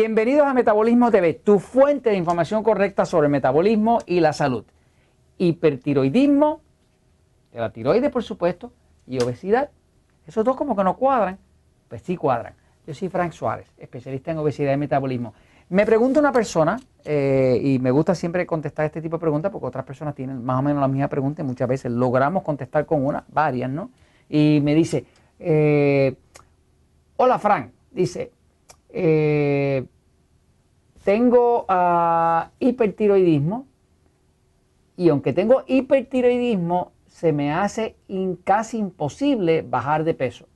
[0.00, 4.64] Bienvenidos a Metabolismo TV, tu fuente de información correcta sobre el metabolismo y la salud.
[5.38, 6.60] Hipertiroidismo,
[7.52, 8.72] de la tiroides por supuesto,
[9.08, 9.70] y obesidad.
[10.24, 11.36] Esos dos como que no cuadran,
[11.88, 12.54] pues sí cuadran.
[12.86, 15.34] Yo soy Frank Suárez, especialista en obesidad y metabolismo.
[15.68, 19.66] Me pregunta una persona, eh, y me gusta siempre contestar este tipo de preguntas porque
[19.66, 23.04] otras personas tienen más o menos la misma pregunta y muchas veces logramos contestar con
[23.04, 23.90] una, varias, ¿no?
[24.28, 25.06] Y me dice,
[25.40, 26.14] eh,
[27.16, 28.37] hola Frank, dice,
[28.90, 29.86] eh,
[31.04, 33.66] tengo ah, hipertiroidismo
[34.96, 37.96] y aunque tengo hipertiroidismo, se me hace
[38.44, 40.46] casi imposible bajar de peso.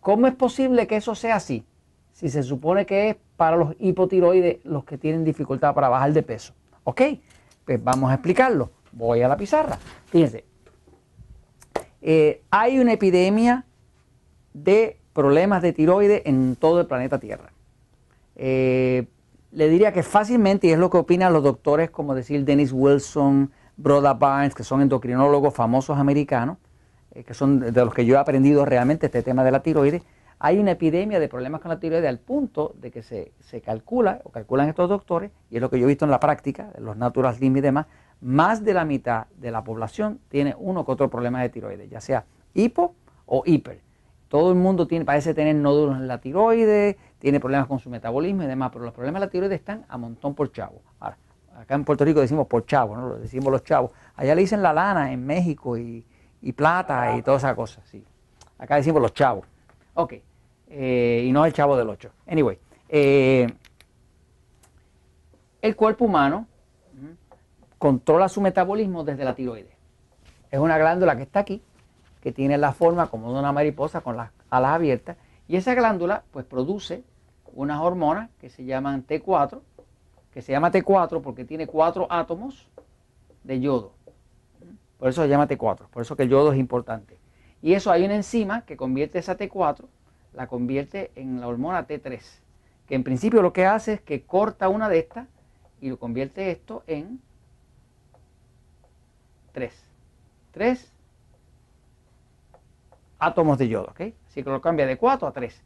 [0.00, 1.64] ¿Cómo es posible que eso sea así?
[2.12, 6.22] Si se supone que es para los hipotiroides los que tienen dificultad para bajar de
[6.22, 6.54] peso.
[6.84, 7.02] ¿Ok?
[7.64, 8.70] Pues vamos a explicarlo.
[8.92, 9.78] Voy a la pizarra.
[10.06, 10.44] Fíjense.
[12.00, 13.64] Eh, hay una epidemia
[14.52, 17.52] de problemas de tiroides en todo el planeta Tierra.
[18.38, 19.08] Eh,
[19.50, 23.50] le diría que fácilmente, y es lo que opinan los doctores, como decir Dennis Wilson,
[23.76, 26.58] Broda Barnes, que son endocrinólogos famosos americanos,
[27.12, 30.02] eh, que son de los que yo he aprendido realmente este tema de la tiroides,
[30.40, 34.30] hay una epidemia de problemas con la tiroides al punto de que se, calcula, o
[34.30, 37.34] calculan estos doctores, y es lo que yo he visto en la práctica, los Natural
[37.34, 37.86] Slim y demás,
[38.20, 42.00] más de la mitad de la población tiene uno que otro problema de tiroides, ya
[42.00, 42.94] sea hipo
[43.26, 43.80] o hiper.
[44.28, 48.42] Todo el mundo tiene, parece tener nódulos en la tiroides, tiene problemas con su metabolismo
[48.44, 50.80] y demás, pero los problemas de la tiroides están a montón por chavo.
[51.00, 51.18] Ahora,
[51.56, 53.08] acá en Puerto Rico decimos por chavo, ¿no?
[53.08, 53.90] Lo decimos los chavos.
[54.16, 56.04] Allá le dicen la lana en México y,
[56.54, 58.04] plata y todas esas cosas, sí.
[58.58, 59.46] Acá decimos los chavos.
[59.94, 60.14] Ok.
[60.68, 62.10] Eh, y no el chavo del 8.
[62.26, 62.58] Anyway,
[62.88, 63.46] eh,
[65.60, 66.46] el cuerpo humano
[67.78, 69.76] controla su metabolismo desde la tiroides.
[70.50, 71.62] Es una glándula que está aquí,
[72.22, 75.16] que tiene la forma como de una mariposa con las alas abiertas,
[75.48, 77.02] y esa glándula pues produce
[77.54, 79.60] unas hormonas que se llaman T4,
[80.30, 82.68] que se llama T4 porque tiene cuatro átomos
[83.42, 83.92] de yodo.
[84.98, 87.18] Por eso se llama T4, por eso que el yodo es importante.
[87.62, 89.86] Y eso hay una enzima que convierte esa T4
[90.34, 92.20] la convierte en la hormona T3,
[92.86, 95.26] que en principio lo que hace es que corta una de estas
[95.80, 97.20] y lo convierte esto en
[99.52, 99.72] 3.
[100.52, 100.92] 3
[103.18, 104.00] átomos de yodo, ¿ok?
[104.26, 105.62] Así que lo cambia de 4 a 3.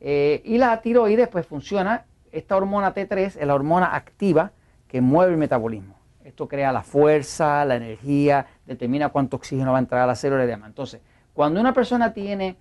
[0.00, 4.52] Eh, y la tiroides pues funciona, esta hormona T3 es la hormona activa
[4.88, 5.94] que mueve el metabolismo.
[6.24, 10.44] Esto crea la fuerza, la energía, determina cuánto oxígeno va a entrar a la célula
[10.44, 10.68] y demás.
[10.68, 11.00] Entonces,
[11.32, 12.56] cuando una persona tiene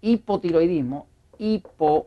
[0.00, 1.06] hipotiroidismo,
[1.38, 2.06] hipo,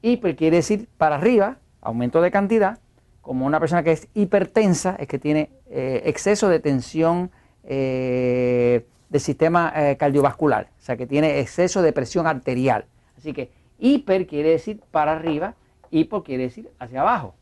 [0.01, 2.79] Hiper quiere decir para arriba, aumento de cantidad,
[3.25, 7.31] como una persona que es hipertensa, es que tiene eh, exceso de tensión
[7.65, 12.85] eh, del sistema eh, cardiovascular, o sea que tiene exceso de presión arterial.
[13.17, 15.55] Así que hiper quiere decir para arriba,
[15.91, 17.35] hipo quiere decir hacia abajo.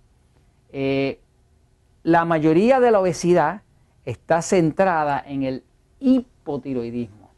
[2.05, 3.63] La mayoría de la obesidad
[4.05, 5.65] está centrada en el
[5.99, 7.31] hipotiroidismo.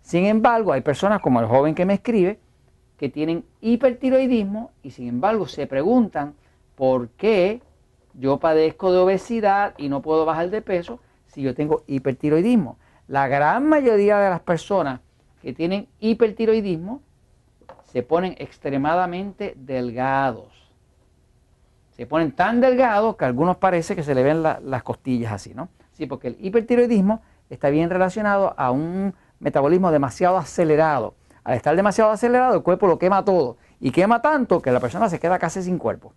[0.00, 2.38] Sin embargo, hay personas como el joven que me escribe
[2.96, 6.34] que tienen hipertiroidismo y sin embargo se preguntan
[6.76, 7.60] por qué
[8.14, 12.78] yo padezco de obesidad y no puedo bajar de peso si yo tengo hipertiroidismo.
[13.08, 15.00] La gran mayoría de las personas
[15.42, 17.02] que tienen hipertiroidismo
[17.84, 20.60] se ponen extremadamente delgados
[22.00, 25.52] se ponen tan delgados que a algunos parece que se le ven las costillas así,
[25.52, 25.68] ¿no?
[25.92, 27.20] Sí, porque el hipertiroidismo
[27.50, 31.12] está bien relacionado a un metabolismo demasiado acelerado.
[31.44, 35.10] Al estar demasiado acelerado, el cuerpo lo quema todo y quema tanto que la persona
[35.10, 36.14] se queda casi sin cuerpo.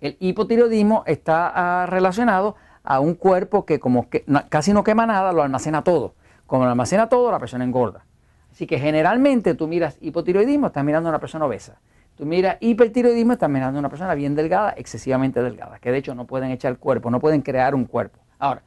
[0.00, 5.32] El hipotiroidismo está ah, relacionado a un cuerpo que como que casi no quema nada,
[5.32, 6.14] lo almacena todo.
[6.46, 8.04] Como lo almacena todo, la persona engorda.
[8.50, 11.80] Así que generalmente tú miras hipotiroidismo, estás mirando a una persona obesa.
[12.16, 16.14] Tú mira, hipertiroidismo está mirando a una persona bien delgada, excesivamente delgada, que de hecho
[16.14, 18.18] no pueden echar cuerpo, no pueden crear un cuerpo.
[18.38, 18.62] Ahora,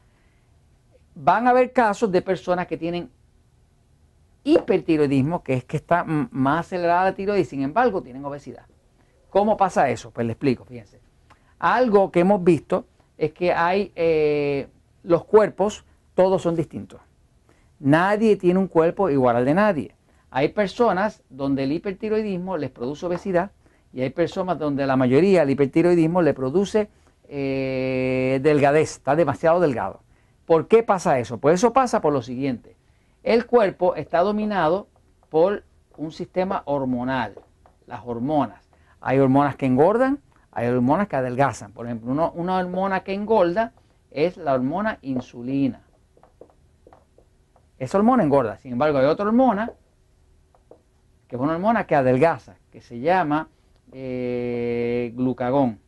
[1.13, 3.11] van a haber casos de personas que tienen
[4.43, 8.65] hipertiroidismo, que es que está más acelerada la tiroides, sin embargo tienen obesidad.
[9.29, 10.11] ¿Cómo pasa eso?
[10.11, 10.99] Pues le explico, fíjense.
[11.63, 12.87] Algo que hemos visto
[13.17, 14.67] es que hay eh,
[15.01, 16.99] los cuerpos, todos son distintos.
[17.79, 19.95] Nadie tiene un cuerpo igual al de nadie.
[20.29, 23.51] Hay personas donde el hipertiroidismo les produce obesidad
[23.93, 26.89] y hay personas donde la mayoría el hipertiroidismo le produce
[27.29, 30.01] eh, delgadez, está demasiado delgado.
[30.45, 31.37] ¿Por qué pasa eso?
[31.37, 32.75] Pues eso pasa por lo siguiente.
[33.23, 34.89] El cuerpo está dominado
[35.29, 35.63] por
[35.95, 37.35] un sistema hormonal,
[37.87, 38.69] las hormonas.
[38.99, 40.19] Hay hormonas que engordan,
[40.53, 41.71] hay hormonas que adelgazan.
[41.71, 43.73] Por ejemplo, una hormona que engorda
[44.11, 45.81] es la hormona insulina.
[47.79, 48.57] Esa hormona engorda.
[48.57, 49.71] Sin embargo, hay otra hormona
[51.27, 53.49] que es una hormona que adelgaza, que se llama
[53.91, 55.79] eh, glucagón.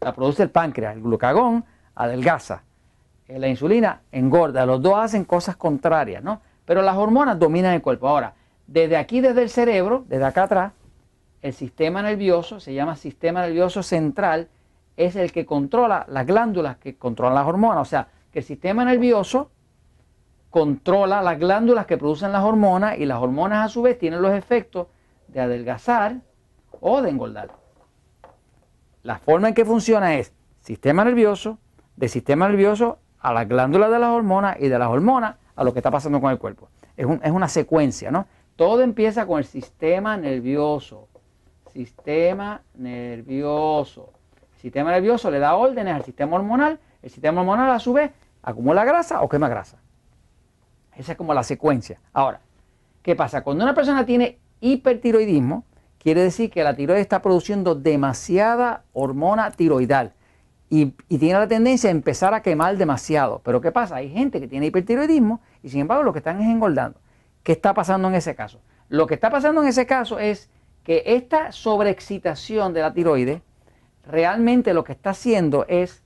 [0.00, 0.96] La produce el páncreas.
[0.96, 2.62] El glucagón adelgaza.
[3.28, 4.64] Eh, la insulina engorda.
[4.64, 6.40] Los dos hacen cosas contrarias, ¿no?
[6.64, 8.08] Pero las hormonas dominan el cuerpo.
[8.08, 8.34] Ahora,
[8.66, 10.72] desde aquí, desde el cerebro, desde acá atrás,
[11.42, 14.48] el sistema nervioso, se llama sistema nervioso central,
[14.96, 17.82] es el que controla las glándulas que controlan las hormonas.
[17.82, 19.50] O sea, que el sistema nervioso
[20.50, 24.32] controla las glándulas que producen las hormonas y las hormonas a su vez tienen los
[24.32, 24.86] efectos
[25.28, 26.16] de adelgazar
[26.80, 27.50] o de engordar.
[29.02, 31.58] La forma en que funciona es sistema nervioso,
[31.96, 35.72] de sistema nervioso a las glándulas de las hormonas y de las hormonas a lo
[35.72, 36.68] que está pasando con el cuerpo.
[36.96, 38.26] Es, es una secuencia, ¿no?
[38.56, 41.08] Todo empieza con el sistema nervioso.
[41.76, 44.14] Sistema nervioso.
[44.54, 46.80] El sistema nervioso le da órdenes al sistema hormonal.
[47.02, 48.12] El sistema hormonal a su vez
[48.42, 49.76] acumula grasa o quema grasa.
[50.96, 52.00] Esa es como la secuencia.
[52.14, 52.40] Ahora,
[53.02, 53.42] ¿qué pasa?
[53.44, 55.66] Cuando una persona tiene hipertiroidismo,
[55.98, 60.14] quiere decir que la tiroides está produciendo demasiada hormona tiroidal
[60.70, 60.86] y,
[61.18, 63.42] tiene la tendencia a empezar a quemar demasiado.
[63.44, 63.96] Pero ¿qué pasa?
[63.96, 66.98] Hay gente que tiene hipertiroidismo y sin embargo lo que están es engordando.
[67.42, 68.62] ¿Qué está pasando en ese caso?
[68.88, 70.48] Lo que está pasando en ese caso es
[70.86, 73.42] que esta sobreexcitación de la tiroides
[74.06, 76.00] realmente lo que está haciendo es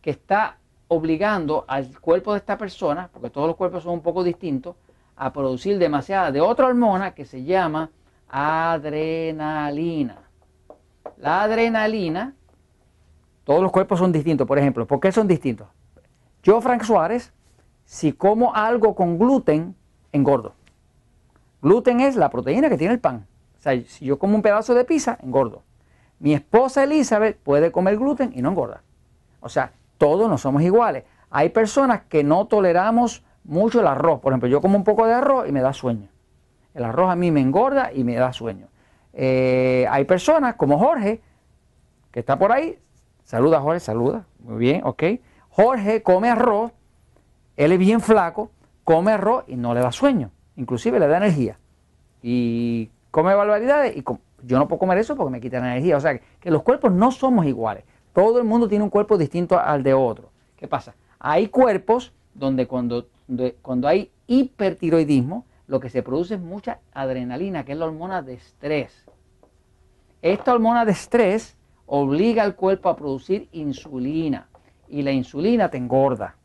[0.00, 0.56] que está
[0.88, 4.74] obligando al cuerpo de esta persona, porque todos los cuerpos son un poco distintos,
[5.16, 7.90] a producir demasiada de otra hormona que se llama
[8.30, 10.16] adrenalina.
[11.18, 12.34] La adrenalina,
[13.44, 15.68] todos los cuerpos son distintos, por ejemplo, ¿por qué son distintos?
[16.42, 17.34] Yo, Frank Suárez,
[17.84, 19.76] si como algo con gluten,
[20.10, 20.54] engordo.
[21.60, 23.26] Gluten es la proteína que tiene el pan.
[23.58, 25.62] O sea, si yo como un pedazo de pizza, engordo.
[26.18, 28.82] Mi esposa Elizabeth puede comer gluten y no engorda.
[29.40, 31.04] O sea, todos no somos iguales.
[31.30, 34.20] Hay personas que no toleramos mucho el arroz.
[34.20, 36.08] Por ejemplo, yo como un poco de arroz y me da sueño.
[36.74, 38.68] El arroz a mí me engorda y me da sueño.
[39.12, 41.22] Eh, hay personas como Jorge,
[42.10, 42.78] que está por ahí.
[43.24, 44.26] Saluda Jorge, saluda.
[44.40, 45.02] Muy bien, ok.
[45.48, 46.72] Jorge come arroz,
[47.56, 48.50] él es bien flaco,
[48.84, 50.30] come arroz y no le da sueño.
[50.56, 51.58] Inclusive le da energía.
[52.22, 54.04] Y come barbaridades y
[54.42, 55.96] yo no puedo comer eso porque me quita la energía.
[55.96, 57.82] O sea, que los cuerpos no somos iguales.
[58.12, 60.28] Todo el mundo tiene un cuerpo distinto al de otro.
[60.54, 60.94] ¿Qué pasa?
[61.18, 63.06] Hay cuerpos donde cuando,
[63.62, 68.34] cuando hay hipertiroidismo, lo que se produce es mucha adrenalina, que es la hormona de
[68.34, 69.06] estrés.
[70.20, 74.46] Esta hormona de estrés obliga al cuerpo a producir insulina
[74.88, 76.36] y la insulina te engorda.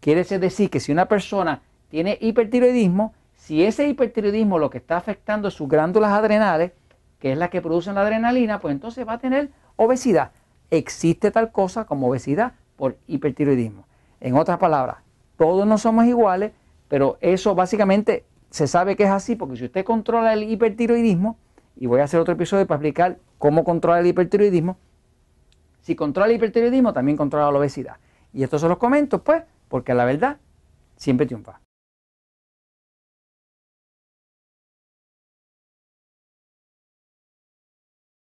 [0.00, 1.60] Quiere decir que si una persona
[1.90, 6.72] tiene hipertiroidismo, si ese hipertiroidismo lo que está afectando es sus glándulas adrenales,
[7.18, 10.32] que es la que producen la adrenalina, pues entonces va a tener obesidad
[10.70, 13.86] existe tal cosa como obesidad por hipertiroidismo.
[14.20, 14.98] En otras palabras,
[15.36, 16.52] todos no somos iguales,
[16.88, 21.36] pero eso básicamente se sabe que es así porque si usted controla el hipertiroidismo,
[21.76, 24.78] y voy a hacer otro episodio para explicar cómo controla el hipertiroidismo,
[25.80, 27.96] si controla el hipertiroidismo también controla la obesidad.
[28.32, 30.38] Y esto se los comento pues porque la verdad
[30.96, 31.60] siempre triunfa.